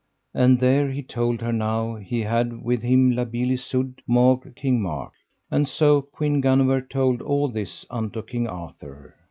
And 0.33 0.59
there 0.59 0.89
he 0.89 1.03
told 1.03 1.41
her 1.41 1.55
how 1.59 1.93
he 1.97 2.21
had 2.21 2.63
with 2.63 2.81
him 2.81 3.11
La 3.11 3.23
Beale 3.23 3.51
Isoud 3.51 4.01
maugre 4.07 4.49
King 4.51 4.81
Mark, 4.81 5.13
and 5.51 5.67
so 5.67 6.01
Queen 6.01 6.41
Guenever 6.41 6.81
told 6.81 7.21
all 7.21 7.47
this 7.49 7.85
unto 7.91 8.23
King 8.23 8.47
Arthur. 8.47 9.15